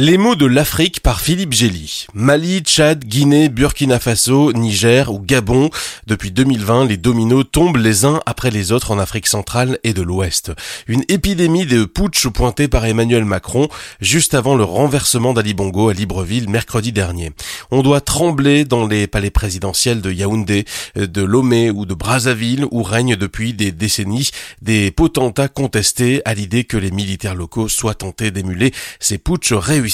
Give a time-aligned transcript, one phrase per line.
[0.00, 2.06] Les mots de l'Afrique par Philippe Gély.
[2.14, 5.70] Mali, Tchad, Guinée, Burkina Faso, Niger ou Gabon.
[6.06, 10.02] Depuis 2020, les dominos tombent les uns après les autres en Afrique centrale et de
[10.02, 10.52] l'Ouest.
[10.86, 13.66] Une épidémie de putsch pointée par Emmanuel Macron
[14.00, 17.32] juste avant le renversement d'Ali Bongo à Libreville mercredi dernier.
[17.72, 22.84] On doit trembler dans les palais présidentiels de Yaoundé, de Lomé ou de Brazzaville où
[22.84, 24.30] règnent depuis des décennies
[24.62, 29.87] des potentats contestés à l'idée que les militaires locaux soient tentés d'émuler ces putschs réussis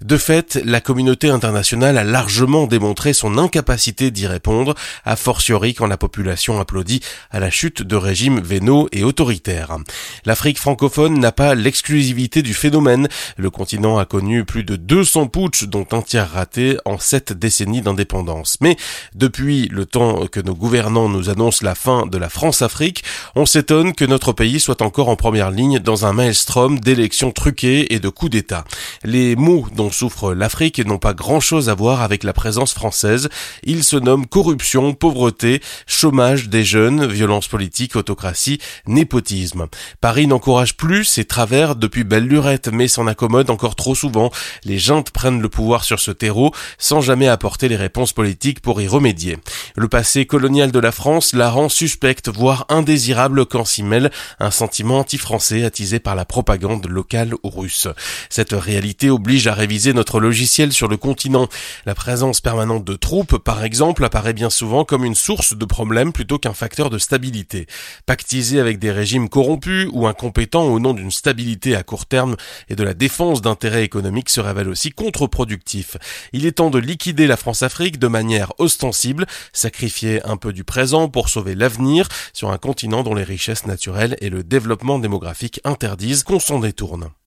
[0.00, 5.86] de fait, la communauté internationale a largement démontré son incapacité d'y répondre, a fortiori quand
[5.86, 9.76] la population applaudit à la chute de régimes vénaux et autoritaires.
[10.24, 13.08] L'Afrique francophone n'a pas l'exclusivité du phénomène.
[13.36, 17.82] Le continent a connu plus de 200 putsch, dont un tiers raté en sept décennies
[17.82, 18.58] d'indépendance.
[18.60, 18.76] Mais
[19.14, 23.04] depuis le temps que nos gouvernants nous annoncent la fin de la France-Afrique,
[23.36, 27.92] on s'étonne que notre pays soit encore en première ligne dans un maelstrom d'élections truquées
[27.92, 28.64] et de coups d'État.
[29.02, 33.28] Les mots dont souffre l'Afrique n'ont pas grand-chose à voir avec la présence française.
[33.64, 39.66] Ils se nomment corruption, pauvreté, chômage des jeunes, violence politique, autocratie, népotisme.
[40.00, 44.30] Paris n'encourage plus ces travers depuis belle lurette, mais s'en accommode encore trop souvent.
[44.64, 48.80] Les juntes prennent le pouvoir sur ce terreau sans jamais apporter les réponses politiques pour
[48.80, 49.38] y remédier.
[49.74, 54.50] Le passé colonial de la France la rend suspecte, voire indésirable quand s'y mêle un
[54.50, 57.88] sentiment anti-français attisé par la propagande locale ou russe.
[58.28, 61.48] Cette réalité oblige à réviser notre logiciel sur le continent.
[61.86, 66.12] La présence permanente de troupes, par exemple, apparaît bien souvent comme une source de problèmes
[66.12, 67.66] plutôt qu'un facteur de stabilité.
[68.04, 72.36] Pactiser avec des régimes corrompus ou incompétents au nom d'une stabilité à court terme
[72.68, 75.96] et de la défense d'intérêts économiques se révèle aussi contre-productif.
[76.32, 81.08] Il est temps de liquider la France-Afrique de manière ostensible, sacrifier un peu du présent
[81.08, 86.40] pour sauver l'avenir sur un continent les richesses naturelles et le développement démographique interdisent qu'on
[86.40, 87.10] s'en détourne.